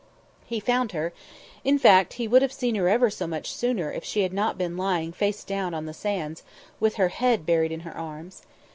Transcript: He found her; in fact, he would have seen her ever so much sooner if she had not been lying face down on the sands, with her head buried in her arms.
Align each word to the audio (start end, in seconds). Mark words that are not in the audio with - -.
He 0.47 0.59
found 0.59 0.93
her; 0.93 1.13
in 1.63 1.77
fact, 1.77 2.13
he 2.13 2.27
would 2.27 2.41
have 2.41 2.51
seen 2.51 2.73
her 2.73 2.89
ever 2.89 3.11
so 3.11 3.27
much 3.27 3.53
sooner 3.53 3.91
if 3.91 4.03
she 4.03 4.21
had 4.21 4.33
not 4.33 4.57
been 4.57 4.75
lying 4.75 5.11
face 5.13 5.43
down 5.43 5.75
on 5.75 5.85
the 5.85 5.93
sands, 5.93 6.41
with 6.79 6.95
her 6.95 7.09
head 7.09 7.45
buried 7.45 7.71
in 7.71 7.81
her 7.81 7.95
arms. 7.95 8.41